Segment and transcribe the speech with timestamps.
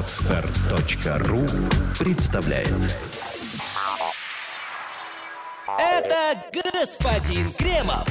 [0.00, 1.46] Podster.ru
[1.98, 2.72] представляет
[5.78, 8.08] Это господин Кремов.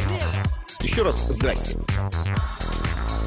[0.81, 1.79] Еще раз здрасте.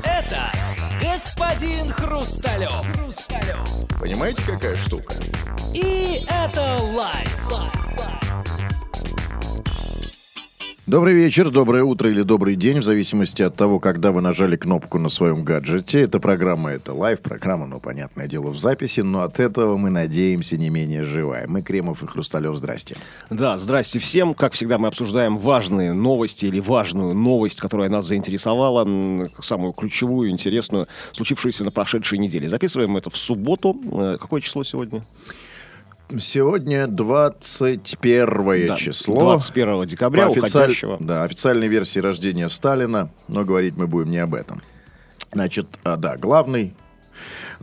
[0.04, 0.52] Это
[1.00, 2.72] господин Хрусталев.
[2.96, 3.98] Хрусталев.
[3.98, 5.16] Понимаете, какая штука?
[5.74, 7.81] И это live.
[10.92, 14.98] Добрый вечер, доброе утро или добрый день, в зависимости от того, когда вы нажали кнопку
[14.98, 16.02] на своем гаджете.
[16.02, 20.58] Эта программа, это live, программа, ну, понятное дело, в записи, но от этого мы надеемся
[20.58, 21.46] не менее живая.
[21.48, 22.98] Мы Кремов и Хрусталев, здрасте.
[23.30, 24.34] Да, здрасте всем.
[24.34, 30.88] Как всегда, мы обсуждаем важные новости или важную новость, которая нас заинтересовала, самую ключевую, интересную,
[31.12, 32.50] случившуюся на прошедшей неделе.
[32.50, 33.74] Записываем это в субботу.
[33.92, 35.02] Э, Какое число сегодня?
[36.20, 39.18] Сегодня 21 Да, число.
[39.18, 40.74] 21 декабря По официаль-.
[41.00, 44.60] Да, официальной версии рождения Сталина, но говорить мы будем не об этом.
[45.32, 46.74] Значит, а, да, главной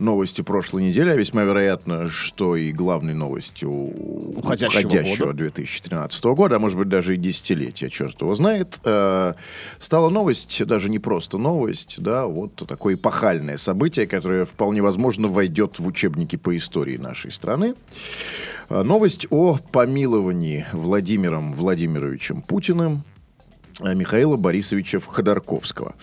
[0.00, 5.32] новостью прошлой недели, а весьма вероятно, что и главной новостью Уходящего года.
[5.34, 9.34] 2013 года, а может быть даже и десятилетия, черт его знает, э,
[9.78, 15.78] стала новость, даже не просто новость, да, вот такое эпохальное событие, которое вполне возможно войдет
[15.78, 17.74] в учебники по истории нашей страны.
[18.70, 23.02] Э, Новость о помиловании Владимиром Владимировичем Путиным
[23.80, 25.94] э, Михаила Борисовича Ходорковского.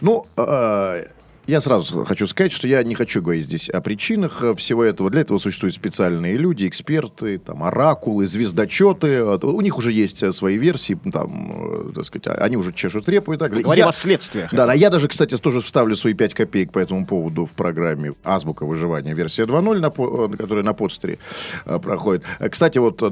[0.00, 1.04] Ну, э,
[1.48, 5.08] я сразу хочу сказать, что я не хочу говорить здесь о причинах э, всего этого.
[5.10, 9.24] Для этого существуют специальные люди, эксперты, там, оракулы, звездочеты.
[9.24, 13.32] У них уже есть э, свои версии, там, э, так сказать, они уже чешут репу
[13.32, 13.64] и так далее.
[13.64, 14.52] Говорим Я- о следствиях.
[14.52, 18.12] да, да, я даже, кстати, тоже вставлю свои 5 копеек по этому поводу в программе
[18.24, 21.18] «Азбука выживания» версия 2.0, на по- э, которая на подстере
[21.64, 22.24] проходит.
[22.50, 23.10] Кстати, вот, вот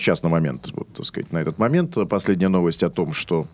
[0.00, 3.46] сейчас на момент, вот, так сказать, на этот момент последняя новость о том, что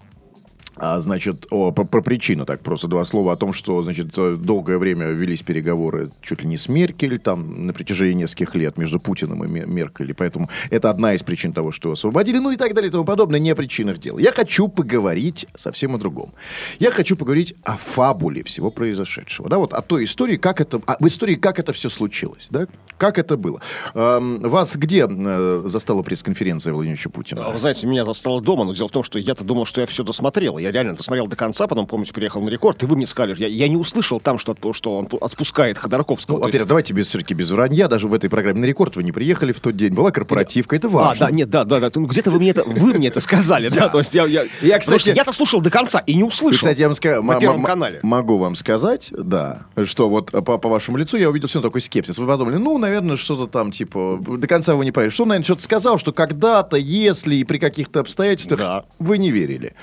[0.77, 4.79] значит, о, про, про причину, так просто два слова о том, что, значит, э, долгое
[4.79, 9.45] время велись переговоры чуть ли не с Меркель, там, на протяжении нескольких лет между Путиным
[9.45, 12.57] и Ме- Меркель, и поэтому это одна из причин того, что его освободили, ну и
[12.57, 14.19] так далее и тому подобное, не о причинах дела.
[14.19, 16.33] Я хочу поговорить совсем о другом.
[16.79, 21.07] Я хочу поговорить о фабуле всего произошедшего, да, вот о той истории, как это, в
[21.07, 22.67] истории, как это все случилось, да,
[22.99, 23.61] как это было.
[23.95, 27.47] Эм, вас где э, застала пресс-конференция Владимира Путина?
[27.47, 29.87] А Вы знаете, меня застало дома, но дело в том, что я-то думал, что я
[29.87, 30.59] все досмотрел.
[30.65, 33.47] Я реально досмотрел до конца, потом, помните, приехал на рекорд, и вы мне сказали, я,
[33.49, 36.37] я не услышал там, что, что он отпускает Ходорковского.
[36.37, 37.89] Ну, То есть- во-первых, давайте без все-таки без вранья.
[37.89, 39.93] Даже в этой программе на рекорд вы не приехали в тот день.
[39.95, 41.27] Была корпоративка, это А, важно.
[41.27, 41.91] да, нет, да, да, да.
[41.95, 43.89] Ну, где-то вы мне это, вы мне это сказали, да.
[43.91, 46.59] То есть я, я, Я, кстати- я-то слушал до конца и не услышал.
[46.59, 48.01] кстати, я вам ска- на Первом канале.
[48.03, 51.81] могу вам сказать, да, что вот э, по, по вашему лицу я увидел все такой
[51.81, 52.19] скепсис.
[52.19, 55.13] Вы подумали, ну, наверное, что-то там, типа, до конца вы не поверили.
[55.15, 58.85] Что, наверное, что-то сказал, что когда-то, если и при каких-то обстоятельствах, Да.
[58.99, 59.75] вы не верили.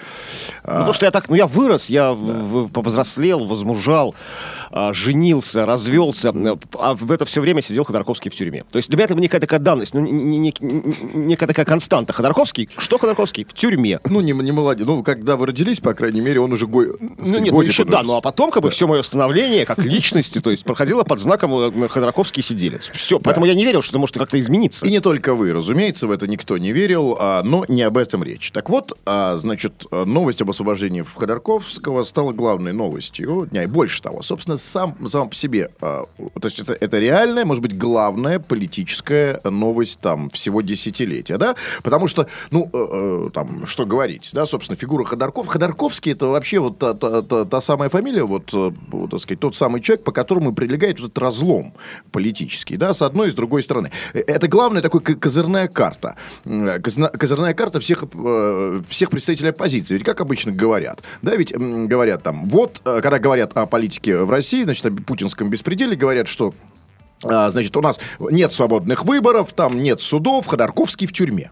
[0.72, 4.16] Ну, потому что я так, ну, я вырос, я в- повзрослел, возмужал,
[4.94, 8.64] женился, развелся, э, а в это все время сидел Ходорковский в тюрьме.
[8.72, 11.66] То есть для меня это некая такая данность, ну, не- не- не- не- некая такая
[11.66, 12.14] константа.
[12.14, 13.44] Ходорковский, что Ходорковский?
[13.44, 14.00] В тюрьме.
[14.06, 14.86] Ну, не, не молодец.
[14.86, 16.82] Ну, когда вы родились, по крайней мере, он уже го...
[16.84, 19.02] Ну сказать, нет, ну годик еще он да, ну а потом как бы все мое
[19.02, 22.90] становление как личности, то есть проходило под знаком э, Ходорковский сиделец.
[22.94, 24.86] Все, поэтому я не верил, что это может как-то измениться.
[24.86, 28.24] И не только вы, разумеется, в это никто не верил, а, но не об этом
[28.24, 28.52] речь.
[28.52, 33.64] Так вот, а, значит, а, новость об освобождении Ходорковского стала главной новостью дня.
[33.64, 35.70] И больше того, собственно, сам, сам по себе.
[35.82, 41.56] а, то есть это, это реальная, может быть, главная политическая новость там всего десятилетия, да?
[41.84, 42.88] Потому что, ну, э,
[43.28, 45.48] э, там, что говорить, да, собственно, фигура Ходорков.
[45.48, 49.40] Ходорковский это вообще вот та, та- та- та самая фамилия, вот, э, вот, так сказать,
[49.40, 51.74] тот самый человек, по которому прилегает вот этот разлом
[52.12, 53.92] политический, да, с одной и с другой стороны.
[54.14, 56.16] Э, Это главная ко- козырная карта.
[56.46, 58.04] Козырная карта всех,
[58.88, 59.96] всех представителей оппозиции.
[59.96, 64.51] Ведь как обычно говорят, да, ведь говорят там, вот, когда говорят о политике в России,
[64.64, 66.54] значит, о путинском беспределе, говорят, что
[67.24, 71.52] а, значит, у нас нет свободных выборов, там нет судов, Ходорковский в тюрьме.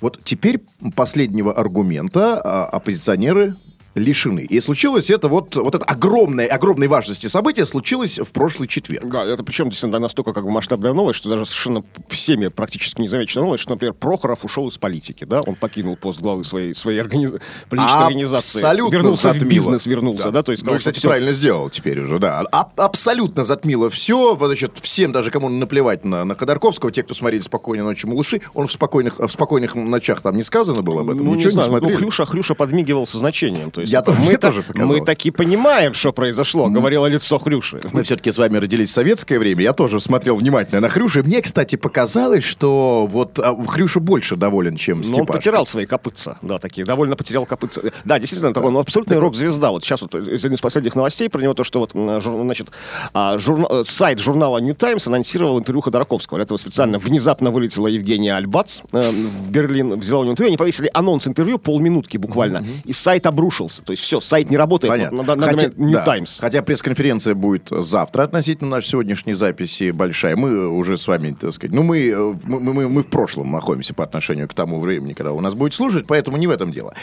[0.00, 0.60] Вот теперь
[0.96, 3.56] последнего аргумента а, оппозиционеры
[3.94, 4.40] лишены.
[4.40, 9.08] И случилось это вот, вот это огромное, огромной важности событие случилось в прошлый четверг.
[9.10, 13.44] Да, это причем действительно настолько как бы масштабная новость, что даже совершенно всеми практически незамеченная
[13.46, 17.40] новость, что, например, Прохоров ушел из политики, да, он покинул пост главы своей, своей органи-
[17.68, 18.58] политической организации.
[18.60, 19.50] Абсолютно вернулся в затмило.
[19.50, 20.42] бизнес, вернулся, да, Да.
[20.44, 20.64] то есть...
[20.64, 21.08] Ну, кстати, всё.
[21.08, 22.44] правильно сделал теперь уже, да.
[22.52, 24.36] А- абсолютно затмило все.
[24.36, 28.66] Значит, всем, даже кому наплевать на, на Ходорковского, те, кто смотрели «Спокойной ночи, малыши», он
[28.68, 31.70] в спокойных, в спокойных ночах там не сказано было об этом, Ну, ничего не, знаю,
[31.72, 31.96] ну, смотрели.
[31.98, 33.70] Хрюша, Хрюша подмигивал со значением.
[33.80, 37.80] То То есть Я тоже- мы, тоже мы таки понимаем, что произошло, говорило лицо Хрюши.
[37.92, 39.62] Мы все-таки с вами родились в советское время.
[39.62, 41.22] Я тоже смотрел внимательно на Хрюшу.
[41.24, 45.32] Мне, кстати, показалось, что вот а, Хрюша больше доволен, чем он Степашка.
[45.32, 47.82] потерял свои копытца, да, такие, довольно потерял копытца.
[48.04, 49.70] Да, действительно, такой, он абсолютный рок-звезда.
[49.70, 52.68] Вот сейчас вот из из последних новостей про него то, что вот, значит,
[53.14, 56.38] а, журна- э, сайт журнала New Times анонсировал интервью Ходорковского.
[56.38, 60.56] Для этого специально внезапно вылетела Евгения Альбац э, в Берлин, взяла у него интервью, они
[60.56, 63.69] повесили анонс интервью, полминутки буквально, и сайт обрушился.
[63.84, 64.92] То есть все, сайт не работает.
[64.92, 65.18] Понятно.
[65.18, 66.04] Вот на данный Хотя, момент New да.
[66.04, 66.38] Times.
[66.40, 70.36] Хотя пресс-конференция будет завтра относительно нашей сегодняшней записи большая.
[70.36, 73.94] Мы уже с вами, так сказать, ну мы, э, мы, мы, мы в прошлом находимся
[73.94, 76.94] по отношению к тому времени, когда у нас будет служить, поэтому не в этом дело.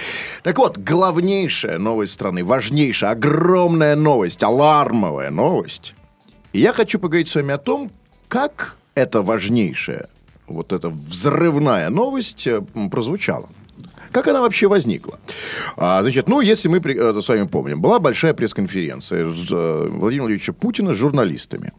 [0.43, 5.95] Так вот, главнейшая новость страны, важнейшая, огромная новость, алармовая новость.
[6.53, 7.91] И я хочу поговорить с вами о том,
[8.27, 10.07] как эта важнейшая,
[10.47, 13.49] вот эта взрывная новость э, прозвучала.
[14.17, 15.19] Как она вообще возникла?
[15.75, 19.87] А, значит, ну, если мы при- э, с вами помним, была большая пресс-конференция с, э,
[19.91, 21.71] Владимира Владимировича Путина с журналистами.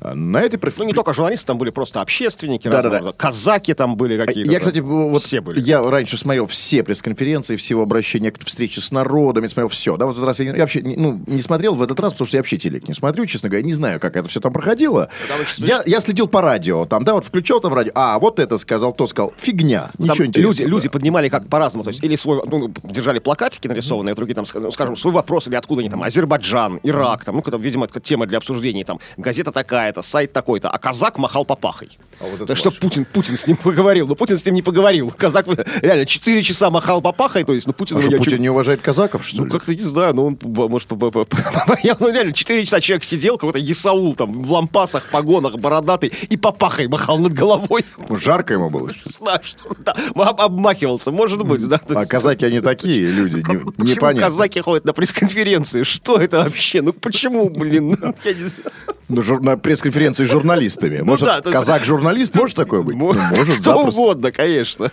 [0.00, 2.88] А, На этой Ну, не только журналисты, там были просто общественники, Да-да-да.
[2.90, 3.16] разного рода.
[3.16, 4.50] казаки там были какие-то.
[4.50, 5.60] Я, кстати, вот все были.
[5.62, 9.96] я раньше смотрел все пресс-конференции, все его обращения к встрече с народом, я смотрел все.
[9.96, 12.28] Да, вот в этот раз я, я вообще ну, не смотрел в этот раз, потому
[12.28, 15.08] что я вообще телек не смотрю, честно говоря, не знаю, как это все там проходило.
[15.56, 18.92] Я, я следил по радио, там, да, вот включал там радио, а вот это сказал,
[18.92, 20.42] то сказал, фигня, Там ничего интересного.
[20.42, 21.77] люди, люди поднимали как по-разному.
[21.84, 25.54] То есть, или свой, ну, держали плакатики нарисованные, другие там, ну, скажем, свой вопрос, или
[25.54, 29.52] откуда они там, Азербайджан, Ирак, там, ну, когда, видимо, это тема для обсуждений, там, газета
[29.52, 31.90] такая-то, сайт такой-то, а казак махал папахой.
[32.20, 32.70] А вот так что.
[32.70, 35.12] Путин, Путин с ним поговорил, но Путин с ним не поговорил.
[35.16, 35.46] Казак
[35.82, 37.98] реально 4 часа махал папахой, то есть, ну, Путин...
[37.98, 39.50] А что, Путин чё- не уважает казаков, что ну, ли?
[39.50, 40.88] как-то не знаю, но он, может,
[41.82, 46.36] я, ну, реально, 4 часа человек сидел, какой-то Исаул там, в лампасах, погонах, бородатый, и
[46.36, 47.84] папахой махал над головой.
[48.10, 48.90] Жарко ему было.
[49.04, 51.78] Знаю, что да, об- обмахивался, может быть, да.
[51.78, 54.20] то А казаки, они такие люди, не- непонятно.
[54.28, 55.82] казаки ходят на пресс-конференции?
[55.82, 56.82] Что это вообще?
[56.82, 57.96] Ну почему, блин?
[58.00, 58.70] Ну, я не знаю.
[59.08, 61.00] Ну, жур- на пресс-конференции с журналистами.
[61.00, 62.96] Может, да, то есть- казак-журналист может такое быть?
[62.96, 64.00] Ну, может, Кто запросто.
[64.00, 64.90] угодно, конечно.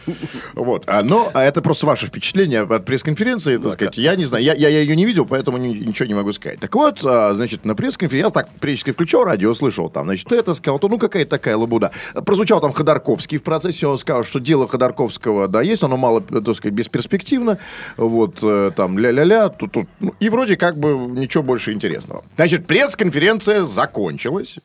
[0.53, 0.83] Вот.
[0.88, 3.97] А, но а это просто ваше впечатление от пресс-конференции, так сказать.
[3.97, 6.59] Я не знаю, я, я, я ее не видел, поэтому ни- ничего не могу сказать.
[6.59, 10.53] Так вот, а, значит, на пресс-конференции, я так периодически включал радио, слышал там, значит, это
[10.53, 11.91] сказал, то ну какая-то такая лабуда.
[12.25, 16.54] Прозвучал там Ходорковский в процессе, он сказал, что дело Ходорковского, да, есть, оно мало, так
[16.55, 17.59] сказать, бесперспективно,
[17.97, 22.23] вот, э, там, ля-ля-ля, тут, тут, ну, и вроде как бы ничего больше интересного.
[22.35, 24.57] Значит, пресс-конференция закончилась.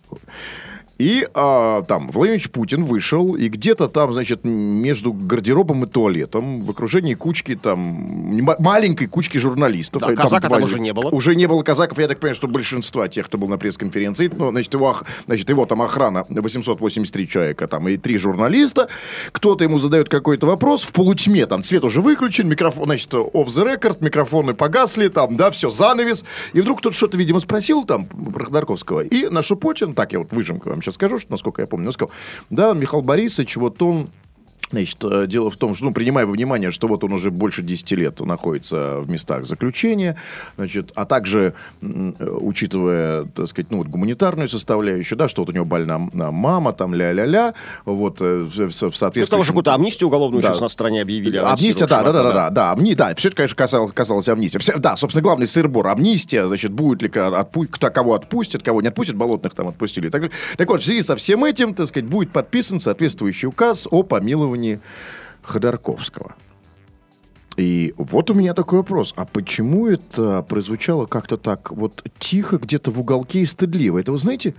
[1.01, 6.71] И а, там Владимир Путин вышел, и где-то там, значит, между гардеробом и туалетом, в
[6.71, 7.79] окружении кучки там,
[8.59, 10.03] маленькой кучки журналистов.
[10.03, 11.09] Да, э, казака там два- уже не было.
[11.09, 14.51] Уже не было казаков, я так понимаю, что большинства тех, кто был на пресс-конференции, ну,
[14.51, 14.95] значит, его,
[15.25, 18.89] значит, его там охрана 883 человека, там, и три журналиста,
[19.33, 23.65] кто-то ему задает какой-то вопрос в полутьме, там, свет уже выключен, микрофон, значит, off the
[23.65, 28.45] record, микрофоны погасли, там, да, все, занавес, и вдруг кто-то что-то, видимо, спросил там про
[28.45, 31.89] Ходорковского, и наш Путин, так я вот выжимку вам сейчас скажу, что, насколько я помню,
[31.89, 32.13] он сказал,
[32.51, 34.11] да, Михаил Борисович, вот он
[34.71, 37.63] Значит, э, дело в том, что, ну, принимая во внимание, что вот он уже больше
[37.63, 40.17] 10 лет находится в местах заключения,
[40.57, 41.87] значит, а также, э,
[42.41, 46.73] учитывая, так сказать, ну, вот гуманитарную составляющую, да, что вот у него больна м- мама,
[46.73, 49.39] там, ля-ля-ля, вот, э, в, в- соответствии...
[49.39, 50.49] уже какую-то амнистию уголовную Да.
[50.51, 51.39] сейчас на стране объявили.
[51.39, 54.59] Амнистия, да, да, да, да, да, да, амни, да, все это, конечно, касалось, касалось амнистии.
[54.59, 58.89] Все- да, собственно, главный сырбор амнистия, значит, будет ли отпу- кто кого отпустят, кого не
[58.89, 60.07] отпустят, болотных там отпустили.
[60.07, 60.37] и Так, далее.
[60.57, 64.60] так вот, в связи со всем этим, так сказать, будет подписан соответствующий указ о помиловании
[65.43, 66.37] Ходорковского.
[67.57, 69.13] И вот у меня такой вопрос.
[69.17, 73.99] А почему это прозвучало как-то так вот тихо, где-то в уголке и стыдливо?
[73.99, 74.55] Это вы знаете,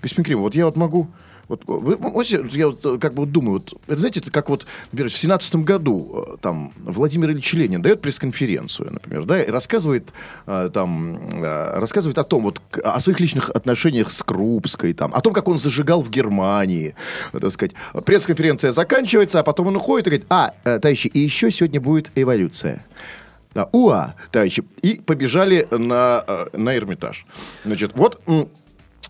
[0.00, 1.08] господин Крим, вот я вот могу...
[1.48, 5.16] Вот, вы я вот э, как бы думаю, вот, знаете, это как вот, например, в
[5.16, 10.08] семнадцатом году э, там Владимир Ильич Ленин дает пресс-конференцию, например, да, и рассказывает
[10.46, 15.32] э, там, рассказывает о том, вот, о своих личных отношениях с Крупской, там, о том,
[15.32, 16.96] как он зажигал в Германии,
[17.32, 17.74] так сказать.
[18.04, 22.84] Пресс-конференция заканчивается, а потом он уходит и говорит, а, товарищи, и еще сегодня будет эволюция.
[23.54, 24.64] Да, уа, товарищи.
[24.82, 27.24] И побежали на, на Эрмитаж.
[27.64, 28.20] Значит, вот...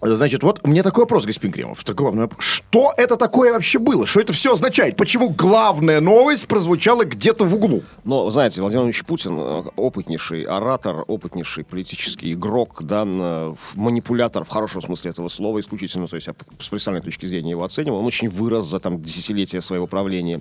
[0.03, 1.83] Значит, вот меня такой вопрос, господин Кремов.
[1.83, 2.45] Это вопрос.
[2.45, 4.07] Что это такое вообще было?
[4.07, 4.97] Что это все означает?
[4.97, 7.83] Почему главная новость прозвучала где-то в углу?
[8.05, 14.45] Но, знаете, Владимир Владимирович Путин э, опытнейший оратор, опытнейший политический игрок, да, на- в- манипулятор
[14.45, 17.99] в хорошем смысле этого слова исключительно, то есть я с профессиональной точки зрения его оценивал,
[18.01, 20.41] он очень вырос за там десятилетия своего правления.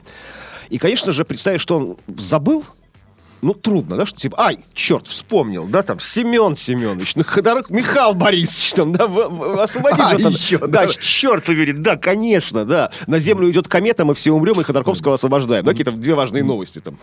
[0.70, 2.64] И, конечно же, представить, что он забыл,
[3.46, 8.14] ну, трудно, да, что типа, ай, черт, вспомнил, да, там, Семен Семенович, ну, Ходорок Михаил
[8.16, 10.30] Борисович, там, да, освободить А, надо.
[10.30, 10.88] еще, да, да.
[10.88, 15.64] черт побери, да, конечно, да, на землю идет комета, мы все умрем, и Ходорковского освобождаем,
[15.64, 16.98] да, какие-то две важные новости там.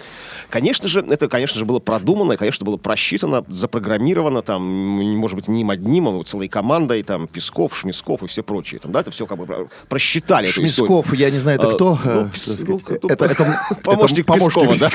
[0.50, 5.60] Конечно же, это, конечно же, было продумано, конечно, было просчитано, запрограммировано, там, может быть, не
[5.60, 9.26] им одним, а целой командой, там, Песков, Шмисков и все прочие, там, да, это все
[9.26, 10.46] как бы про- просчитали.
[10.46, 11.98] Шмисков, я не знаю, это А, кто?
[12.04, 12.28] ну, э,
[12.66, 14.88] ну, Это Помощник Пескова, да.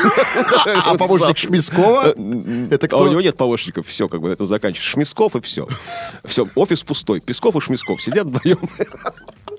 [0.85, 2.07] А помощник Шмискова?
[2.71, 3.21] Это А у него кто?
[3.21, 4.91] нет помощников, все, как бы это заканчивается.
[4.91, 5.67] Шмисков и все.
[6.25, 7.21] Все, офис пустой.
[7.21, 8.59] Песков и Шмисков сидят вдвоем.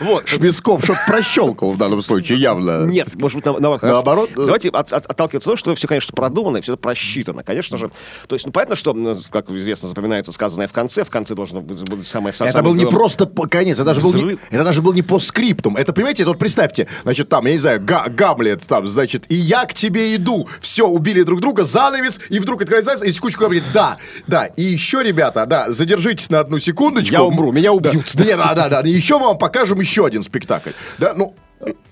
[0.00, 0.28] Вот.
[0.28, 2.84] Шмисков что-то прощелкал в данном случае, явно.
[2.84, 3.82] Нет, может быть, на- наоборот.
[3.82, 4.30] Наоборот?
[4.34, 7.42] Давайте от- от- отталкиваться от того, что все, конечно, продумано, и все просчитано.
[7.42, 7.90] Конечно же.
[8.28, 8.94] То есть, ну, понятно, что,
[9.30, 11.04] как известно, запоминается сказанное в конце.
[11.04, 14.14] В конце должно быть быть самое Это самое был не просто конец, это даже, был
[14.14, 15.76] не, это даже был не по скриптум.
[15.76, 19.34] Это, понимаете, это вот представьте, значит, там, я не знаю, Га- Гамлет, там, значит, и
[19.34, 20.48] я к тебе иду.
[20.60, 25.02] Все, убили друг друга, занавес, и вдруг открывается, и секундочку говорит, да, да, и еще,
[25.02, 27.12] ребята, да, задержитесь на одну секундочку.
[27.14, 28.04] Я умру, меня убьют.
[28.14, 30.70] Да, да, да, да, еще вам покажем еще один спектакль.
[30.98, 31.34] Да, ну,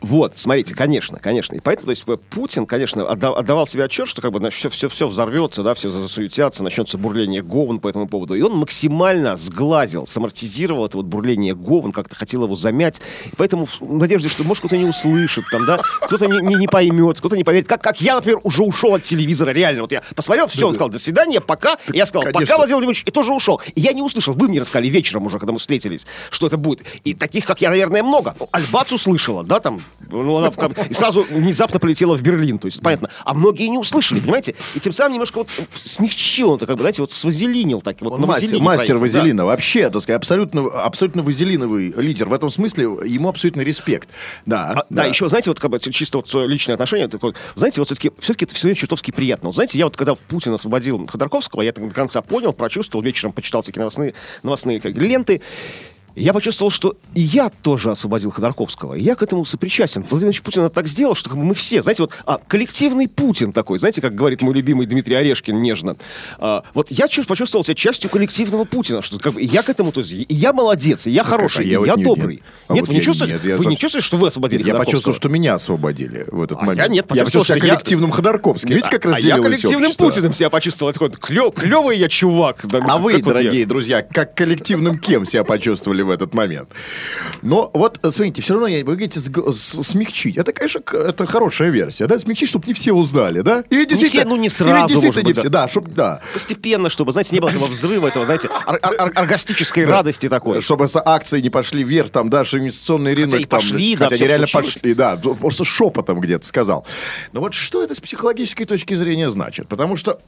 [0.00, 1.54] Вот, смотрите, конечно, конечно.
[1.54, 4.88] И поэтому, то есть, Путин, конечно, отда- отдавал себе отчет, что как бы все, все,
[4.88, 8.34] все взорвется, да, все засуетятся, начнется бурление говн по этому поводу.
[8.34, 13.00] И он максимально сглазил, самортизировал это вот бурление говн, как-то хотел его замять.
[13.26, 16.66] И поэтому в надежде, что, может, кто-то не услышит, там, да, кто-то не, не, не
[16.66, 17.68] поймет, кто-то не поверит.
[17.68, 19.82] Как, как я, например, уже ушел от телевизора, реально.
[19.82, 21.76] Вот я посмотрел, все, он сказал, до свидания, пока.
[21.92, 22.40] И я сказал, Конечно.
[22.40, 23.60] пока, Владимир Владимирович, и тоже ушел.
[23.74, 26.80] И я не услышал, вы мне рассказали вечером уже, когда мы встретились, что это будет.
[27.04, 28.34] И таких, как я, наверное, много.
[28.50, 30.52] Альбац услышала, да, там, ну, она
[30.88, 33.10] и сразу внезапно полетела в Берлин, то есть, понятно.
[33.24, 34.54] А многие не услышали, понимаете?
[34.74, 35.48] И тем самым немножко вот
[35.84, 39.20] смягчил, это как бы, знаете, вот свазелинил так, вот Он мастер, мастер проехал, да.
[39.20, 39.44] вазелина.
[39.44, 42.28] Вообще, так сказать, абсолютно, абсолютно вазелиновый лидер.
[42.28, 44.08] В этом смысле ему абсолютно респект.
[44.46, 45.04] Да, А, да.
[45.04, 48.54] еще, знаете, вот как бы чисто вот личное отношение, такое, знаете, вот все-таки, все-таки это
[48.54, 49.48] все чертовски приятно.
[49.48, 53.32] Вот знаете, я вот когда Путин освободил Ходорковского, я так до конца понял, прочувствовал, вечером
[53.32, 55.40] почитал всякие новостные, новостные как, ленты,
[56.16, 58.94] я почувствовал, что и я тоже освободил Ходорковского.
[58.94, 60.04] И я к этому сопричастен.
[60.08, 63.08] Владимир Ильич Путин это так сделал, что как бы мы все, знаете, вот а, коллективный
[63.08, 65.96] Путин такой, знаете, как говорит мой любимый Дмитрий Орешкин нежно.
[66.38, 69.92] А, вот я чувств- почувствовал себя частью коллективного Путина, что как бы, я к этому,
[69.92, 72.34] то есть и я молодец, и я хороший, а и я я, не- добрый.
[72.36, 72.44] нет.
[72.68, 74.62] А нет, вот вы не чувствуете, нет, я вы не совсем- чувствуете, что вы освободили
[74.66, 76.78] Я почувствовал, что меня освободили в этот А момент.
[76.78, 78.70] я нет, я почувствовал, себя что я- коллективным Ходорковским.
[78.70, 80.04] Видите, как а я разделилось коллективным общество?
[80.06, 80.92] Путиным себя почувствовал.
[80.92, 82.60] Такой, клё- клёвый я чувак.
[82.64, 86.68] Да, А вы, дорогие друзья, как коллективным кем себя почувствовали в этот момент?
[87.42, 90.36] Но вот, смотрите, все равно, я, вы говорите, сг- с- смягчить.
[90.36, 92.18] Это, конечно, это хорошая версия, да?
[92.18, 93.64] Смягчить, чтобы не все узнали, да?
[93.70, 96.20] Или действительно, все, ну, не или сразу, действительно может не быть, все, да, чтобы, да.
[96.34, 100.60] Постепенно, чтобы, знаете, не было этого взрыва, этого, знаете, ор- ор- ор- оргастической радости такой.
[100.60, 103.40] Чтобы с- акции не пошли вверх, там даже инвестиционный рынок.
[103.40, 104.74] и там, пошли, да, хотя они реально случилось.
[104.74, 106.86] пошли, да, просто шепотом где-то сказал.
[107.32, 109.68] Но вот что это с психологической точки зрения значит?
[109.68, 110.20] Потому что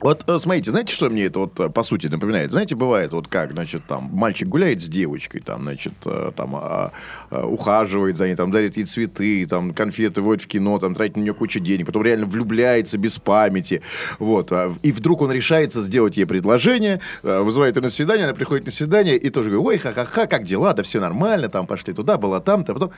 [0.00, 2.52] Вот э, смотрите, знаете, что мне это вот э, по сути напоминает?
[2.52, 6.92] Знаете, бывает вот как, значит, там мальчик гуляет с девочкой, там, значит, э, там а,
[7.30, 11.16] а, ухаживает за ней, там дарит ей цветы, там конфеты водит в кино, там тратит
[11.16, 13.82] на нее кучу денег, потом реально влюбляется без памяти,
[14.18, 18.66] вот, а, и вдруг он решается сделать ей предложение, вызывает ее на свидание, она приходит
[18.66, 22.18] на свидание и тоже говорит, ой, ха-ха-ха, как дела, да все нормально, там пошли туда,
[22.18, 22.90] была там-то, потом,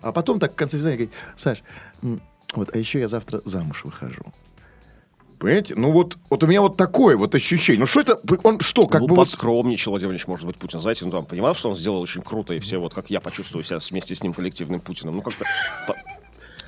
[0.00, 1.62] а потом так в конце свидания говорит, Саш,
[2.54, 4.22] вот, а еще я завтра замуж выхожу.
[5.38, 5.74] Понимаете?
[5.76, 7.80] Ну вот, вот у меня вот такое вот ощущение.
[7.80, 8.18] Ну что это?
[8.42, 9.24] Он что, как ну, бы вот...
[9.24, 10.78] поскромничал Владимир Ильич, может быть, Путин.
[10.80, 13.62] Знаете, он там понимал, что он сделал очень круто, и все, вот как я почувствую
[13.62, 15.16] себя вместе с ним коллективным Путиным.
[15.16, 15.44] Ну, как-то...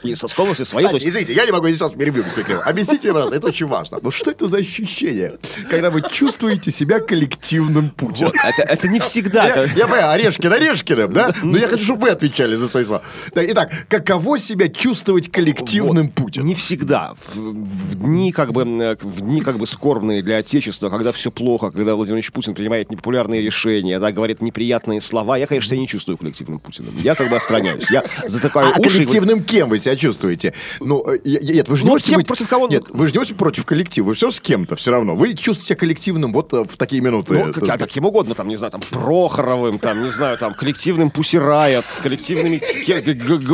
[0.02, 0.86] по- И со скромностью своей...
[0.88, 2.66] то Кстати, извините, я не могу здесь вас перебью, Кремов.
[2.66, 3.98] Объясните мне, пожалуйста, это очень важно.
[4.02, 5.38] Ну что это за ощущение,
[5.70, 8.32] когда вы чувствуете себя коллективным Путиным?
[8.32, 9.46] Вот, это, это не всегда.
[9.48, 11.34] Я, я понимаю, Орешкин, Орешкиным, да?
[11.42, 13.02] Но я хочу, чтобы вы отвечали за свои слова.
[13.34, 16.14] Так, итак, каково себя чувствовать коллективным Вот.
[16.14, 16.48] Путиным?
[16.48, 17.14] Не всегда.
[17.34, 18.64] В, в дни, как бы,
[19.02, 22.90] в дни как бы скорбные для Отечества, когда все плохо, когда Владимир Ильич Путин принимает
[22.90, 26.94] непопулярные решения, да, говорит неприятные слова, я, конечно, себя не чувствую коллективным Путиным.
[27.02, 27.90] Я как бы отстраняюсь.
[27.90, 28.90] Я затыкаю А уши.
[28.98, 30.54] коллективным кем вы себя чувствуете?
[30.80, 32.26] Ну, э, я- я- нет, вы же не Ну, можете тем, быть...
[32.26, 35.14] против кого- Нет, вы же не можете против коллектива, вы все с кем-то все равно.
[35.16, 37.34] Вы чувствуете себя коллективным вот э, в такие минуты.
[37.34, 37.80] Ну, так как- сказать.
[37.80, 42.60] каким угодно, там, не знаю, там, Прохоровым, там, не знаю, там, коллективным Пусирает, коллективными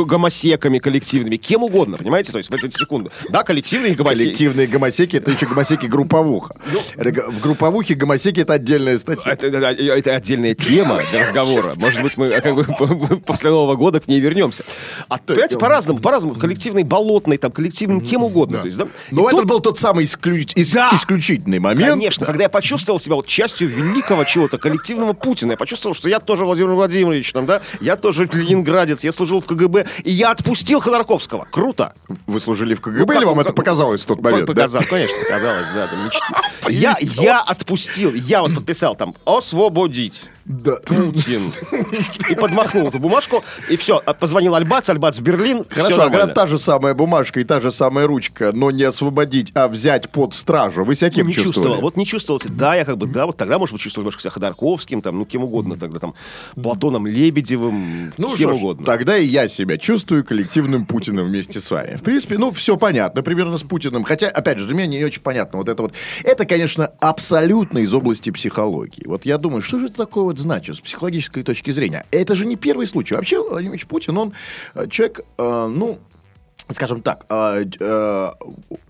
[0.03, 3.11] гомосеками коллективными, кем угодно, понимаете, то есть в эту секунду.
[3.29, 4.23] Да, коллективные гомосеки.
[4.23, 6.55] Коллективные гомосеки, это еще гомосеки групповуха.
[6.97, 9.33] Го- в групповухе гомосеки это отдельная статья.
[9.33, 11.71] Это, это- отдельная тема для разговора.
[11.77, 14.63] Может быть, мы э, как бы, после Нового года к ней вернемся.
[15.07, 18.59] А понимаете, по-разному, по-разному микроорганизм, коллективный болотный, там, коллективный кем угодно.
[18.59, 18.85] То есть, да?
[19.11, 20.91] И Но это тут- был тот самый исключ- ис- Да.
[20.93, 21.89] исключительный момент.
[21.91, 26.19] Конечно, когда я почувствовал себя вот частью великого чего-то, коллективного Путина, я почувствовал, что я
[26.19, 30.79] тоже Владимир Владимирович, там, да, я тоже ленинградец, я служил в КГБ, и я отпустил
[30.79, 31.47] Ходорковского.
[31.51, 31.93] Круто.
[32.27, 34.45] Вы служили в КГБ, Ну, как- или вам ну, это как- показалось в тот момент?
[34.47, 34.53] да?
[34.53, 35.87] Показал, конечно, показалось, да.
[35.87, 36.25] там мечты.
[36.69, 40.25] Я, я отпустил, я вот подписал там «Освободить».
[40.45, 40.75] Да.
[40.85, 41.51] Путин.
[42.29, 44.01] И подмахнул эту бумажку, и все.
[44.19, 45.65] Позвонил Альбац, Альбац в Берлин.
[45.69, 46.33] Хорошо, а нормально.
[46.33, 50.33] та же самая бумажка и та же самая ручка, но не освободить, а взять под
[50.35, 51.53] стражу, вы себя кем не чувствовали?
[51.55, 51.81] чувствовал.
[51.81, 52.39] Вот не чувствовал.
[52.45, 55.25] Да, я как бы, да, вот тогда, может быть, чувствовал немножко себя Ходорковским, там, ну,
[55.25, 56.13] кем угодно тогда, там,
[56.61, 58.85] Платоном Лебедевым, Ну кем угодно.
[58.85, 61.95] тогда и я себя чувствую коллективным Путиным вместе с вами.
[61.95, 64.03] В принципе, ну, все понятно, примерно с Путиным.
[64.03, 65.57] Хотя, опять же, для меня не очень понятно.
[65.59, 69.03] Вот это вот, это, конечно, абсолютно из области психологии.
[69.07, 72.05] Вот я думаю, что же это такое вот значит с психологической точки зрения?
[72.11, 73.15] Это же не первый случай.
[73.15, 74.33] Вообще, Владимир Путин, он
[74.73, 75.99] э, человек, э, ну,
[76.69, 78.31] скажем так, э,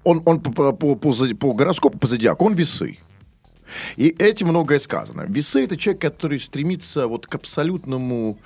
[0.04, 2.98] он, он по, по, по, по гороскопу, по зодиаку, он весы.
[3.98, 5.25] И этим многое сказано.
[5.28, 8.38] Весы это человек, который стремится вот к абсолютному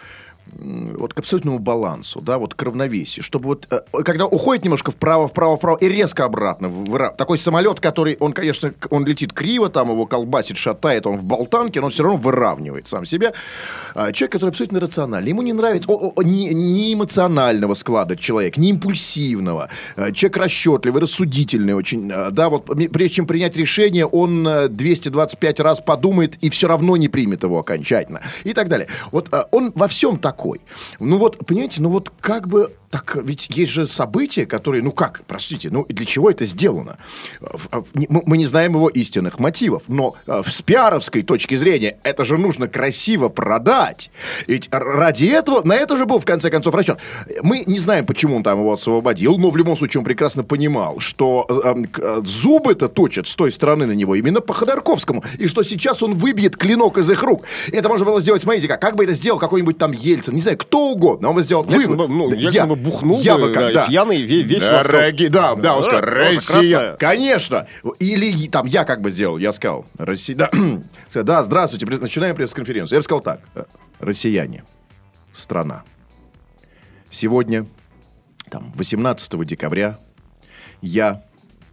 [0.97, 5.27] вот к абсолютному балансу, да, вот к равновесию, чтобы вот, э, когда уходит немножко вправо,
[5.27, 9.89] вправо, вправо и резко обратно, в- такой самолет, который, он, конечно, он летит криво, там
[9.89, 13.33] его колбасит, шатает, он в болтанке, но он все равно выравнивает сам себя.
[13.95, 18.57] А, человек, который абсолютно рациональный, ему не нравится, о- о- не, не эмоционального склада человек,
[18.57, 24.47] не импульсивного, А, человек расчетливый, рассудительный очень, а, да, вот прежде чем принять решение, он
[24.47, 28.87] э, 225 раз подумает и все равно не примет его окончательно и так далее.
[29.11, 30.61] Вот он во всем такой.
[30.99, 35.21] Ну вот, понимаете, ну вот как бы так ведь есть же события, которые, ну как,
[35.27, 36.97] простите, ну для чего это сделано?
[37.93, 42.37] Не- Мы не знаем его истинных мотивов, но э, с пиаровской точки зрения это же
[42.39, 44.09] нужно красиво продать.
[44.47, 46.97] Ведь ради этого, на это же был в конце концов расчет.
[47.43, 50.99] Мы не знаем, почему он там его освободил, но в любом случае он прекрасно понимал,
[50.99, 55.45] что э, к- э, зубы-то точат с той стороны на него именно по Ходорковскому, и
[55.47, 57.43] что сейчас он выбьет клинок из их рук.
[57.71, 60.57] Это можно было сделать, смотрите, как, как бы это сделал какой-нибудь там Ельцин, не знаю,
[60.57, 61.97] кто угодно, он бы сделал Ельцин вывод.
[61.97, 64.91] бы, ну, Да, Ельцин бы бухнул я бы, как- да, пьяный ве- весело сказал.
[64.91, 67.67] Дорогие- да, да, он Да, сказал, Россия, конечно.
[67.99, 70.49] Или там я как бы сделал, я сказал, Россия, да,
[71.23, 72.97] да, здравствуйте, начинаем пресс-конференцию.
[72.97, 73.63] Я бы сказал так, э,
[73.99, 74.63] россияне,
[75.31, 75.83] страна.
[77.09, 77.65] Сегодня,
[78.49, 79.97] там, 18 декабря,
[80.81, 81.23] я,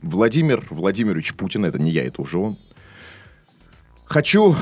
[0.03, 2.57] Владимир Владимирович Путин, это не я, это уже он,
[4.05, 4.55] хочу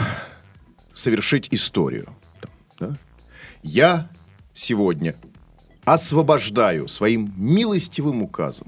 [0.93, 2.07] совершить историю.
[2.81, 2.97] Да?
[3.67, 4.09] Я
[4.53, 5.15] сегодня
[5.87, 8.67] освобождаю своим милостивым указом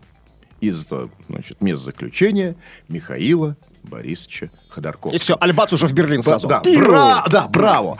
[0.60, 0.88] из
[1.28, 2.56] значит, мест заключения
[2.88, 5.14] Михаила Борисовича Ходорковского.
[5.14, 6.48] И все, Альбац уже в Берлин сразу.
[6.48, 7.98] Да, бра- да, браво.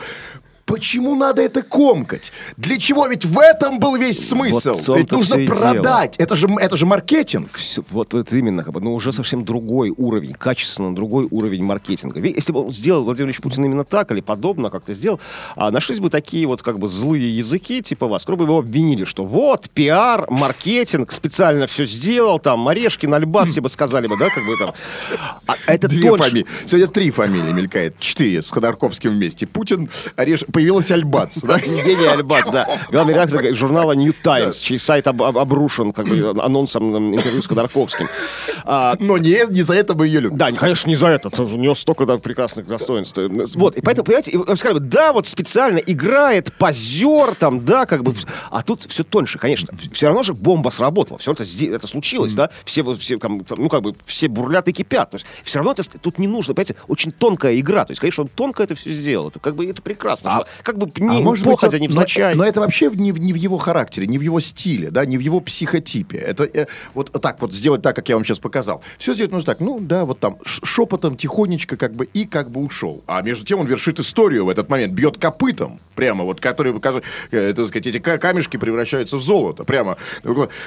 [0.67, 2.33] Почему надо это комкать?
[2.57, 3.07] Для чего?
[3.07, 4.75] Ведь в этом был весь смысл.
[4.75, 6.17] в том-то Ведь нужно продать.
[6.17, 7.53] Это же, это же маркетинг.
[7.53, 12.19] Всё, вот это именно, бы, ну, уже совсем другой уровень, качественно другой уровень маркетинга.
[12.19, 15.21] Если бы он сделал Владимир Ильич Путин именно так или подобно как-то сделал,
[15.55, 19.05] а, нашлись бы такие вот как бы злые языки, типа вас, которые бы его обвинили,
[19.05, 24.31] что вот, пиар, маркетинг, специально все сделал, там, Орешкин, Альбас, все бы сказали бы, да,
[24.31, 24.75] как бы там.
[25.47, 26.25] А это Две тоньше.
[26.25, 26.47] фамилии.
[26.65, 28.01] Сегодня три фамилии мелькает.
[28.01, 29.47] Четыре с Ходорковским вместе.
[29.47, 30.45] Путин, Ореш...
[30.57, 31.43] появилась Альбац.
[31.43, 31.59] да?
[31.59, 32.67] Евгений Альбац, да.
[32.91, 37.47] Главный редактор журнала New Times, чей сайт об- об- обрушен как бы анонсом интервью с
[37.47, 38.09] Ходорковским.
[38.65, 40.39] А, Но не, не за это мы ее любим.
[40.39, 41.29] Да, не, конечно, не за это.
[41.43, 43.19] У него столько да, прекрасных достоинств.
[43.55, 44.39] Вот, и поэтому, понимаете,
[44.73, 48.15] бы, да, вот специально играет, позер там, да, как бы.
[48.51, 49.69] А тут все тоньше, конечно.
[49.93, 51.19] Все равно же бомба сработала.
[51.19, 52.49] Все это, это случилось, да.
[52.65, 55.11] Все, все там, ну, как бы, все бурлят и кипят.
[55.11, 57.85] То есть все равно это, тут не нужно, понимаете, очень тонкая игра.
[57.85, 59.29] То есть, конечно, он тонко это все сделал.
[59.29, 60.39] Это как бы, это прекрасно.
[60.39, 62.35] А- как бы не, а может быть, походя, вот- не но, взначай.
[62.35, 65.17] но это вообще не, в- не в его характере, не в его стиле, да, не
[65.19, 66.19] в его психотипе.
[66.19, 68.83] Это э, вот так вот сделать так, как я вам сейчас показал.
[68.99, 72.61] Все сделать нужно так, ну да, вот там шепотом, тихонечко как бы и как бы
[72.63, 73.03] ушел.
[73.07, 77.05] А между тем он вершит историю в этот момент, бьет копытом, прямо вот, который, покажет,
[77.31, 79.97] э, так сказать, эти ка- камешки превращаются в золото, прямо.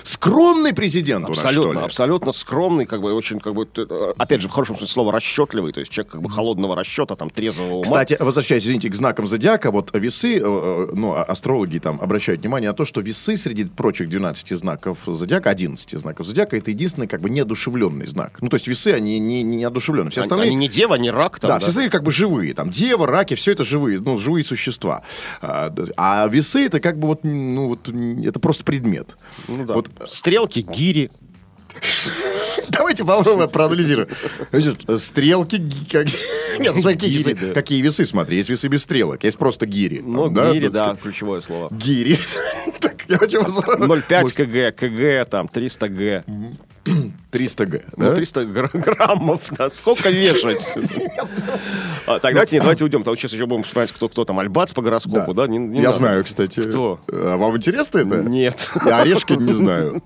[0.04, 1.86] Скромный президент у нас, что Абсолютно, ли?
[1.86, 5.72] абсолютно скромный, как бы очень, как бы, э, опять же, в хорошем смысле слова, расчетливый,
[5.74, 7.84] то есть человек как бы холодного расчета, там, трезвого ума.
[7.84, 12.42] Кстати, возвращаясь, извините, к знакам зодиака, вот весы, э, э, ну, а- астрологи там обращают
[12.42, 17.08] внимание на то, что весы среди прочих 12 знаков зодиака, 11 знаков зодиака, это единственный
[17.08, 18.38] как бы неодушевленный знак.
[18.42, 20.12] Ну, то есть весы, они не, не неодушевленные.
[20.12, 20.48] Все остальные...
[20.48, 21.60] Они не дева, не рак, там, да, да.
[21.60, 22.54] все остальные как бы живые.
[22.54, 25.04] Там дева, раки, все это живые, ну, живые существа.
[25.42, 29.18] А, а весы это как бы вот, ну, вот, это просто предмет.
[29.48, 29.74] Ну да.
[29.74, 31.12] Вот Стрелки, гири.
[32.70, 34.10] Давайте попробуем проанализируем.
[34.98, 36.08] Стрелки, как...
[36.60, 37.54] Нет, ну, смотри, какие Гири, весы, да.
[37.54, 40.02] какие весы, смотри, есть весы без стрелок, есть просто гири.
[40.06, 41.70] Ну, Там, гири, да, ключевое слово.
[41.72, 42.18] Гири.
[42.80, 46.24] Так, Я очень вас- 0,5 кг, кг, там, 300 г.
[47.32, 47.84] 300 г.
[47.96, 50.76] Ну, 300 гр- граммов, да, сколько вешать?
[52.08, 53.04] А, Так, давайте, нет, давайте уйдем.
[53.04, 55.48] Там сейчас еще будем вспоминать, кто, кто там, Альбац по гороскопу, да?
[55.48, 55.98] Не- не Я надо.
[55.98, 56.62] знаю, кстати.
[56.62, 57.00] Кто?
[57.12, 58.18] А вам интересно это?
[58.18, 58.72] Нет.
[58.86, 60.02] Я Орешки не знаю.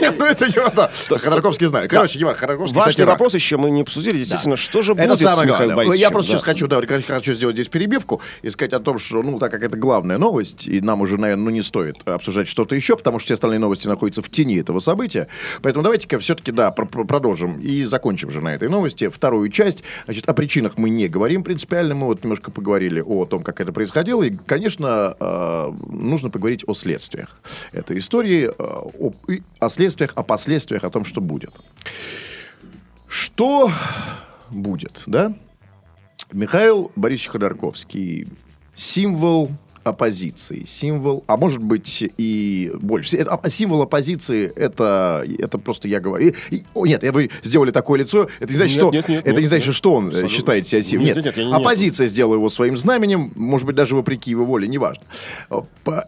[0.00, 0.90] Нет, ну это не да.
[1.18, 1.88] Ходорковский знаю.
[1.88, 4.18] Короче, Иван, Ходорковский, Важный кстати, вопрос еще мы не обсудили.
[4.18, 5.74] Действительно, что же будет Это самое главное.
[5.76, 6.00] Борисовичем?
[6.00, 6.38] Я просто Да.
[6.38, 9.62] сейчас хочу, да, хочу сделать здесь перебивку и сказать о том, что, ну, так как
[9.62, 13.26] это главная новость, и нам уже, наверное, ну, не стоит обсуждать что-то еще, потому что
[13.26, 15.28] все остальные новости находятся в тени этого события.
[15.62, 19.08] Поэтому давайте-ка все-таки, да, про- про- продолжим и закончим же на этой новости.
[19.08, 19.84] Вторую часть.
[20.04, 21.94] Значит, о причинах мы не говорим принципиально.
[21.94, 24.22] Мы вот немножко поговорили о том, как это происходило.
[24.22, 27.40] И, конечно, э, нужно поговорить о следствиях
[27.72, 29.12] этой истории, э, о,
[29.58, 31.54] о следствиях, о последствиях, о том, что будет.
[33.06, 33.70] Что
[34.50, 35.34] будет, да?
[36.32, 38.28] Михаил Борисович Ходорковский
[38.74, 39.50] символ
[39.88, 43.16] оппозиции, символ, а может быть и больше.
[43.16, 46.28] Это, символ оппозиции это, это просто я говорю.
[46.50, 48.28] И- и- о, нет, вы сделали такое лицо.
[48.40, 49.76] Это не значит, Нет, что нет, нет, это нет, не значит, нет.
[49.76, 50.36] что он э, Абсолютно.
[50.36, 51.06] считает себя символом.
[51.14, 54.68] Нет, Нет, нет, нет, оппозиция сделала его своим знаменем, может быть даже вопреки его воле,
[54.68, 55.02] неважно.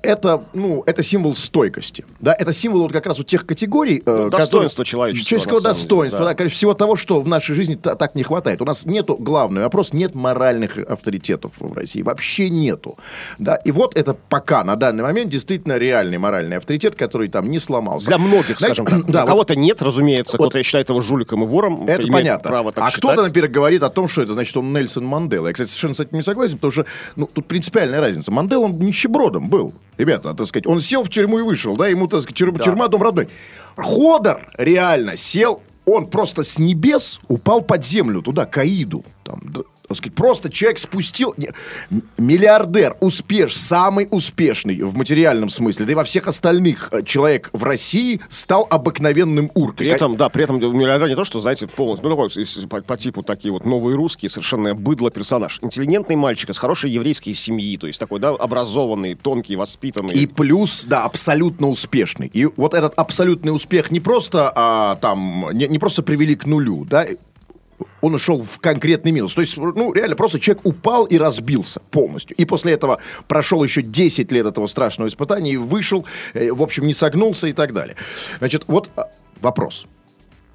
[0.02, 4.28] Это, ну, это символ стойкости, да, это символ вот как раз у тех категорий, э,
[4.30, 6.34] Достоинства которые- человеческого, самом деле, достоинства, да.
[6.34, 8.60] да, всего того, что в нашей жизни та- так не хватает.
[8.60, 12.02] У нас нету, главный вопрос, нет моральных авторитетов в России.
[12.02, 12.98] Вообще нету.
[13.38, 17.58] Да, и вот это пока, на данный момент, действительно реальный моральный авторитет, который там не
[17.58, 18.06] сломался.
[18.08, 19.10] Для многих, Знаете, скажем так.
[19.12, 20.36] да, У вот кого-то нет, разумеется.
[20.36, 21.86] Вот- Кто-то считает его жуликом и вором.
[21.86, 22.48] это понятно.
[22.48, 25.48] право так а кто-то, например, говорит о том, что это значит, он Нельсон Мандела.
[25.48, 28.32] Я, кстати, совершенно с этим не согласен, потому что ну, тут принципиальная разница.
[28.32, 29.72] Мандела, он нищебродом был.
[29.98, 32.88] Ребята, так сказать, он сел в тюрьму и вышел, да, ему, так сказать, тюрьма, тюрьма
[32.88, 33.28] дом родной.
[33.76, 39.04] Ходор реально сел, он просто с небес упал под землю, туда, к Аиду.
[39.24, 41.34] Там, да, так сказать, просто человек спустил...
[42.16, 47.64] Миллиардер, успеш, самый успешный в материальном смысле, да и во всех остальных э, человек в
[47.64, 49.88] России стал обыкновенным уркой.
[49.88, 52.96] При этом, да, при этом миллиардер не то, что, знаете, полностью, ну, такой, по, по
[52.96, 55.58] типу такие вот новые русские, совершенно быдло персонаж.
[55.60, 60.14] Интеллигентный мальчик из хорошей еврейской семьи, то есть такой, да, образованный, тонкий, воспитанный.
[60.14, 62.30] И плюс, да, абсолютно успешный.
[62.32, 66.84] И вот этот абсолютный успех не просто а, там, не, не просто привели к нулю,
[66.84, 67.06] да,
[68.00, 69.34] он ушел в конкретный минус.
[69.34, 72.36] То есть, ну, реально, просто человек упал и разбился полностью.
[72.36, 76.86] И после этого прошел еще 10 лет этого страшного испытания и вышел, э, в общем,
[76.86, 77.96] не согнулся и так далее.
[78.38, 79.10] Значит, вот а,
[79.40, 79.86] вопрос.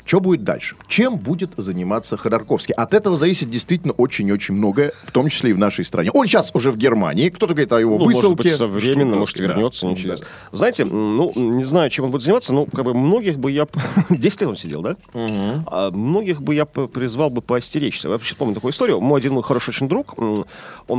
[0.06, 0.76] Что будет дальше?
[0.88, 2.76] Чем будет заниматься Ходорковский?
[2.76, 6.12] От этого зависит действительно очень-очень многое, в том числе и в нашей стране.
[6.12, 7.30] Он сейчас уже в Германии.
[7.30, 8.28] Кто-то говорит о его Ну, высылке.
[8.28, 9.44] может быть, со Что, может, да.
[9.44, 9.92] вернется, Да.
[9.92, 10.26] интересно.
[10.52, 13.66] Знаете, м, ну, не знаю, чем он будет заниматься, но как бы многих бы я...
[13.66, 13.80] п-
[14.12, 14.96] 10 лет он сидел, да?
[15.16, 18.08] А многих бы я призвал бы поостеречься.
[18.08, 19.02] Я вообще помню такую историю.
[19.02, 20.46] Мой один мой хороший очень друг, он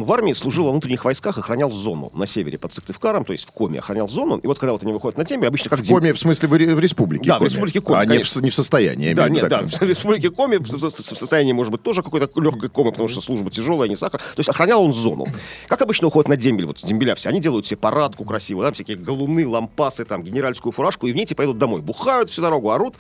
[0.03, 3.53] в армии служил во внутренних войсках, охранял зону на севере под Сыктывкаром, то есть в
[3.53, 4.39] Коме охранял зону.
[4.39, 6.55] И вот когда вот они выходят на теме, обычно как В Коме, в смысле, в,
[6.55, 8.96] ре- в республике Да, в республике Коми, А не в, не в состоянии.
[8.97, 12.91] Я Да, нет, да, в республике Коми, в, состоянии, может быть, тоже какой-то легкой комы,
[12.91, 14.21] потому что служба тяжелая, не сахар.
[14.21, 15.27] То есть охранял он зону.
[15.69, 18.97] Как обычно уходят на дембель, вот дембеля все, они делают себе парадку красивую, там всякие
[18.97, 21.83] галуны, лампасы, там, генеральскую фуражку, и в ней типа идут домой.
[21.83, 22.97] Бухают всю дорогу, орут.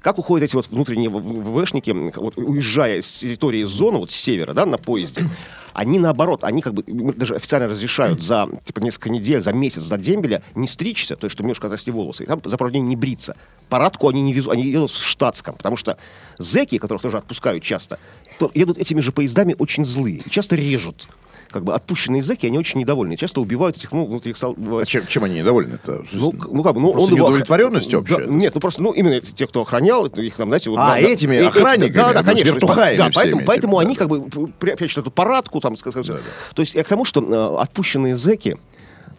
[0.00, 4.64] Как уходят эти вот внутренние ВВшники, вот, уезжая с территории зоны, вот с севера, да,
[4.66, 5.22] на поезде,
[5.72, 9.98] они наоборот, они как бы даже официально разрешают за типа несколько недель, за месяц до
[9.98, 12.96] дембеля не стричься, то есть, чтобы немножко отрасти волосы, и там за пару дней не
[12.96, 13.36] бриться.
[13.68, 15.98] Парадку они не везут, они едут в штатском, потому что
[16.38, 17.98] зэки, которых тоже отпускают часто,
[18.38, 21.08] то едут этими же поездами очень злые и часто режут.
[21.50, 23.16] Как бы отпущенные зэки, они очень недовольны.
[23.16, 26.04] Часто убивают этих, ну, внутренних сол- А чем, чем они недовольны-то?
[26.12, 28.16] ну, ну как бы, ну, Просто он его охра- неудовлетворенностью общей?
[28.16, 30.92] Да, нет, ну просто, ну именно те, кто охранял, их там, знаете, вот, А, да,
[30.94, 33.82] да, этими э- эти- охранниками, да, да, ну, конечно, вертухаями да, поэтому, этими, поэтому да,
[33.82, 33.98] они да.
[34.00, 38.16] как бы прячут эту парадку, там, сказать, то есть я к тому, что э, отпущенные
[38.16, 38.56] зэки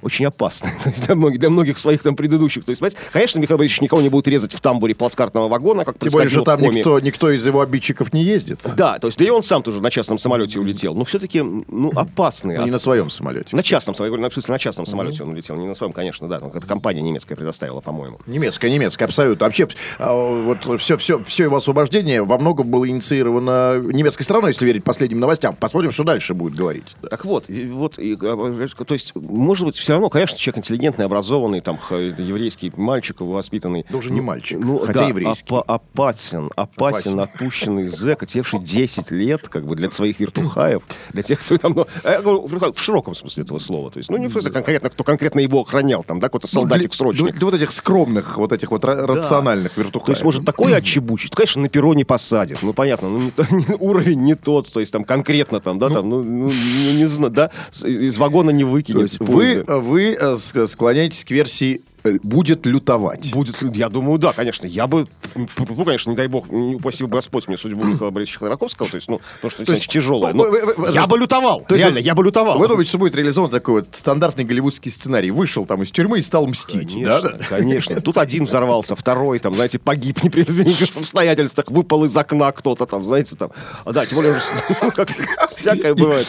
[0.02, 2.66] очень опасны То есть для, многих, для многих своих там предыдущих.
[2.66, 5.98] То есть, понимаете, конечно, Михаил Борисович никого не будет резать в тамбуре плацкартного вагона, как
[6.00, 8.60] Тем более, что там никто, никто из его обидчиков не ездит.
[8.76, 10.94] Да, то есть, да и он сам тоже на частном самолете улетел.
[10.96, 12.60] Но все-таки, ну, опасные.
[12.64, 13.56] Не на своем самолете.
[13.56, 15.76] На частном самолете, я говорю, на- в смысле, на частном самолете он улетел, не на
[15.76, 18.20] своем, конечно, да, там какая-то компания немецкая предоставила, по-моему.
[18.28, 19.46] Немецкая, немецкая, абсолютно.
[19.46, 19.68] Вообще,
[20.00, 24.84] а, вот все, все, все его освобождение во многом было инициировано немецкой стороной, если верить
[24.84, 25.56] последним новостям.
[25.56, 26.96] Посмотрим, что дальше будет говорить.
[27.10, 31.62] Так вот, вот, и, а, то есть, может быть, все равно, конечно, человек интеллигентный, образованный,
[31.62, 33.84] там, еврейский мальчик, воспитанный.
[33.90, 35.46] Тоже не мальчик, Ну, хотя да, еврейский.
[35.50, 37.20] опа- опасен, опасен, Опасен.
[37.22, 40.82] отпущенный зэк, отевший 10 лет, как бы, для своих вертухаев,
[41.14, 44.28] для тех, кто там, ну, а в широком смысле этого слова, то есть, ну, не
[44.28, 47.22] просто конкретно, кто конкретно его охранял, там, да, какой-то солдатик-срочник.
[47.22, 50.06] Ну, Для, для вот этих скромных, вот этих вот ра- рациональных вертухаев.
[50.08, 51.32] То есть, может, такое отчебучить.
[51.34, 52.60] Конечно, на перроне посадят.
[52.62, 54.70] Ну, понятно, ну, не то- не- уровень не тот.
[54.70, 57.52] То есть, там, конкретно, там, да, там, ну, ну, не, не знаю, да,
[57.86, 59.02] из вагона не То выкинет.
[59.04, 63.32] есть с вы вы э, ск- склоняетесь к версии э, «будет лютовать».
[63.34, 64.66] Будет, я думаю, да, конечно.
[64.66, 68.90] Я бы, ну, конечно, не дай бог, не упаси Господь мне судьбу Михаила Борисовича Ходорковского,
[68.90, 70.34] то есть, ну, потому что это тяжелое.
[70.34, 72.58] ну, но вы- вы- вы- я бы лютовал, То реально, я бы лютовал.
[72.58, 75.32] Вы думаете, что будет реализован такой вот стандартный голливудский сценарий?
[75.32, 77.38] Вышел там из тюрьмы и стал мстить, Конечно, да?
[77.50, 78.02] конечно.
[78.02, 83.06] Тут один взорвался, второй, там, знаете, погиб в непредвиденных обстоятельствах, выпал из окна кто-то там,
[83.06, 83.52] знаете, там.
[83.86, 84.40] А, Да, тем более,
[84.82, 84.92] ну,
[85.56, 86.28] всякое бывает.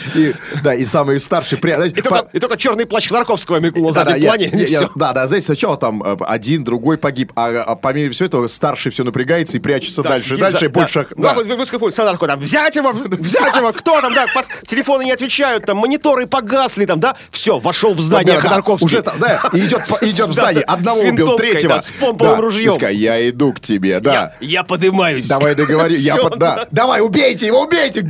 [0.62, 1.58] Да, и самый старший...
[1.58, 4.50] при- И только, черный плащ Ходорковского мелькнул на заднем плане,
[4.96, 8.46] да, да, знаете, сначала там э, один, другой погиб, а, а по мере всего этого
[8.48, 10.98] старший все напрягается и прячется Да, дальше, сидит, дальше, да, больше...
[11.00, 11.34] Да, да.
[11.34, 15.76] Ну, такой, там, взять его, взять его, кто там, да, пос- телефоны не отвечают, там,
[15.76, 18.86] мониторы погасли, там, да, все, вошел в здание Да, Ходорковский.
[18.86, 21.74] Уже там, да, и идет, по- идет в Да, здание, да, одного убил, третьего.
[21.74, 22.72] да, с помповым Да, ружьем.
[22.72, 24.34] и сказал, я иду к тебе, да.
[24.40, 25.28] Я, я подымаюсь.
[25.28, 26.66] Давай договори, я под- да.
[26.72, 28.04] Давай, убейте его, убейте!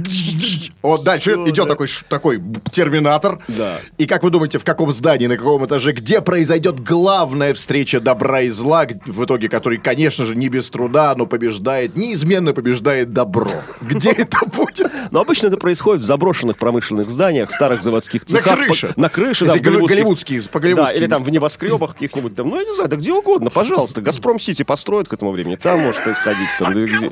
[0.81, 1.70] Вот дальше Всё, идет да.
[1.72, 3.40] такой, такой терминатор.
[3.48, 3.79] Да.
[3.98, 8.40] И как вы думаете, в каком здании, на каком этаже, где произойдет главная встреча добра
[8.42, 13.50] и зла, в итоге который, конечно же, не без труда, но побеждает, неизменно побеждает добро?
[13.81, 14.90] Где это будет?
[15.11, 18.59] Но обычно это происходит в заброшенных промышленных зданиях, старых заводских На цехах.
[18.64, 18.92] крыше.
[18.96, 20.96] На крыше, да, Если голливудских- голливудские, Да, по-голливудски.
[20.96, 24.00] или там в небоскребах каких-нибудь там, ну, я не знаю, да где угодно, пожалуйста.
[24.00, 26.48] Газпром-Сити построят к этому времени, там может происходить.
[26.59, 27.11] Там, да, где-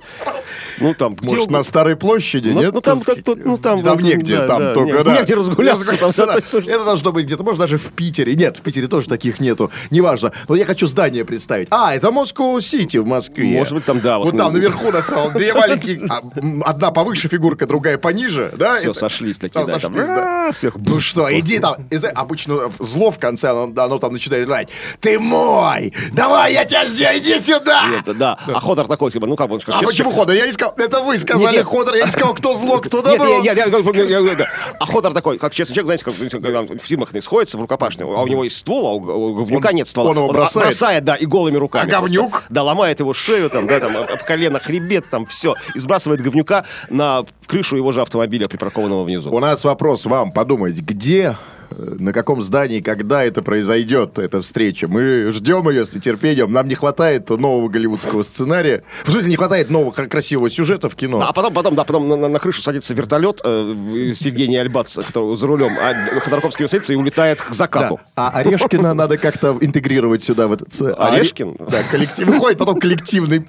[0.81, 1.59] ну, там, где Может, угодно.
[1.59, 2.73] на Старой площади, Ну, нет?
[2.75, 5.17] ну, там, Так тут- ну, там, Там вот, негде, да, там да, только, не- да.
[5.19, 8.35] негде разгуляться, там, Да, да, Это должно быть где-то, может, даже в Питере.
[8.35, 9.71] Нет, в Питере тоже таких нету.
[9.91, 10.33] Неважно.
[10.49, 11.69] Но я хочу здание представить.
[11.71, 13.46] А, это Москва-Сити в Москве.
[13.55, 16.21] Может быть, там, да, вот Вот там наверху, на самом две маленькие, а,
[16.65, 18.79] одна повыше фигурка, другая пониже, да?
[18.79, 20.49] Все, Это- сошлись такие, Там да, там, сошлись, да.
[20.49, 20.81] а, сверху.
[20.85, 21.77] Ну что, иди там.
[22.15, 24.69] Обычно зло в конце, оно, оно там начинает говорить,
[25.01, 27.89] ты мой, давай, я тебя сделаю, иди сюда.
[27.89, 28.39] Нет, да.
[28.47, 30.35] А Ходор такой, типа, ну как он, как А почему Ходор?
[30.35, 31.63] Я не сказал, это вы сказали.
[31.63, 33.41] Ходор, я не сказал, кто зло, кто добро.
[33.41, 34.47] нет, я- я-
[34.79, 38.27] А Ходор такой, как честный человек, знаете, как в фильмах сходится в рукопашную, а у
[38.27, 40.11] него есть ствол, а у, говнюка нет ствола.
[40.11, 41.05] он его бросает.
[41.05, 41.89] да, и голыми руками.
[41.89, 42.45] А говнюк?
[42.49, 45.55] Да, ломает его шею, там, да, там, об колено, хребет, там, все.
[45.75, 49.31] И сбрасывает говнюка на крышу его же автомобиля, припаркованного внизу.
[49.33, 51.37] У нас вопрос вам подумать, где,
[51.77, 54.89] на каком здании, когда это произойдет, эта встреча.
[54.89, 56.53] Мы ждем ее с нетерпением.
[56.53, 58.83] Нам не хватает нового голливудского сценария.
[59.05, 61.21] В смысле, не хватает нового кра- красивого сюжета в кино.
[61.23, 64.97] А потом, потом, да, потом на, на- на крышу садится вертолет э, с Евгением Альбац,
[64.97, 67.55] который за рулем, а Ходорковский садится и улетает к Да.
[67.55, 68.01] закату.
[68.15, 70.49] А Орешкина надо как-то интегрировать сюда.
[70.49, 71.57] В этот, Орешкин?
[71.69, 72.27] Да, коллектив.
[72.27, 73.47] Выходит потом коллективный.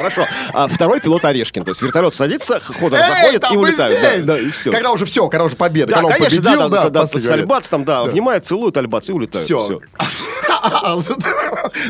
[0.00, 0.26] Хорошо.
[0.54, 1.62] А второй пилот Орешкин.
[1.64, 4.26] То есть вертолет садится, Ходор заходит и улетает.
[4.26, 4.70] Да, да, и все.
[4.70, 5.90] Когда уже все, когда уже победа.
[5.90, 7.34] Да, когда он конечно, победил, да, да, да, да.
[7.34, 9.44] Альбац там, да, обнимают, целуют Альбац и улетают.
[9.44, 9.80] Все.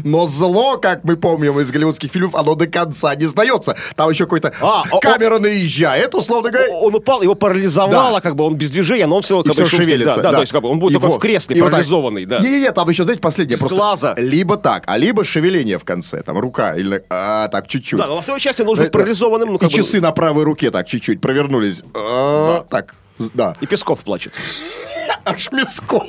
[0.05, 3.77] Но зло, как мы помним из голливудских фильмов, оно до конца не сдается.
[3.97, 6.71] Там еще какой-то А, камера наезжает, условно говоря.
[6.73, 8.21] Он упал, его парализовало, Да.
[8.21, 9.87] как бы он без движения, но он все, как все бы, шумит.
[9.89, 10.17] шевелится.
[10.23, 11.73] Да, да, то есть как бы он будет И такой в кресле, И вот так.
[11.73, 12.39] парализованный, да.
[12.41, 13.55] Не-не-не, там еще, знаете, последнее.
[13.57, 14.15] Без просто глаза.
[14.17, 16.23] Либо так, а либо шевеление в конце.
[16.23, 17.03] Там рука или...
[17.11, 17.99] А, так, чуть-чуть.
[17.99, 20.45] Да, во второй части он должен быть Да, парализованным, ну и бы, часы на правой
[20.45, 21.83] руке так чуть-чуть провернулись.
[21.95, 23.57] А, Так, с- да.
[23.61, 24.33] И Песков плачет.
[25.25, 26.05] Аж Мясков.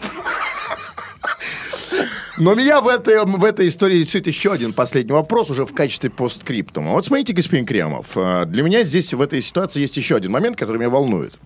[2.38, 6.10] Но меня в этой, в этой истории интересует еще один последний вопрос уже в качестве
[6.10, 6.92] постскриптума.
[6.92, 10.58] Вот смотрите, господин Кремов, э, для меня здесь в этой ситуации есть еще один момент,
[10.58, 11.38] который меня волнует.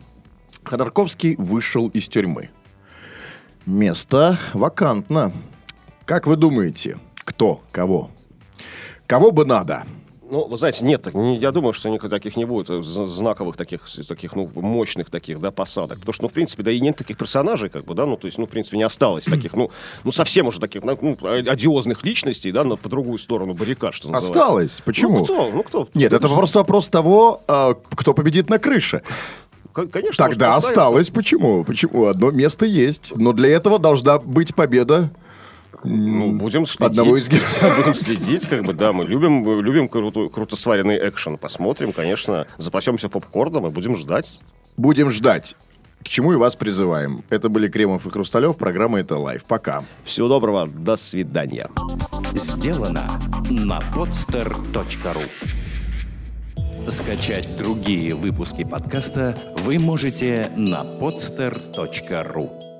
[0.63, 2.49] Ходорковский вышел из тюрьмы.
[3.65, 5.31] Место вакантно.
[6.05, 8.11] Как вы думаете, кто, кого?
[9.07, 9.85] Кого бы надо?
[10.29, 14.35] Ну, вы знаете, нет, я думаю, что никаких таких не будет, э, знаковых таких, таких,
[14.35, 15.99] ну, мощных таких, да, посадок.
[15.99, 18.25] Потому что, ну, в принципе, да и нет таких персонажей, как бы, да, ну, то
[18.25, 19.69] есть, ну, в принципе, не осталось таких, ну,
[20.03, 24.09] ну совсем уже таких, ну, ну, одиозных личностей, да, на, по другую сторону баррикад, что
[24.09, 24.39] называется.
[24.39, 24.81] Осталось.
[24.83, 25.19] Почему?
[25.19, 25.51] Ну, кто?
[25.51, 25.89] Ну, кто?
[25.93, 29.01] Нет, это просто вопрос того, а, кто победит на крыше.
[29.73, 30.25] Конечно.
[30.25, 31.09] Тогда осталось.
[31.09, 31.65] Почему?
[31.65, 32.05] Почему?
[32.05, 33.13] Одно место есть.
[33.15, 35.11] Но для этого должна быть победа.
[35.83, 36.91] Ну, будем следить.
[36.91, 37.77] Одного из героев.
[37.77, 41.37] Будем следить, как бы, да, мы любим, любим круто, круто сваренный экшен.
[41.37, 44.39] Посмотрим, конечно, запасемся попкорном и будем ждать.
[44.77, 45.55] Будем ждать.
[46.03, 47.23] К чему и вас призываем.
[47.29, 48.57] Это были Кремов и Хрусталев.
[48.57, 49.43] Программа «Это live».
[49.45, 49.85] Пока.
[50.03, 51.67] Всего доброго, до свидания.
[52.33, 55.23] Сделано на podster.ru
[56.89, 62.74] Скачать другие выпуски подкаста вы можете на podster.ru